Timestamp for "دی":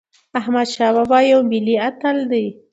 2.31-2.45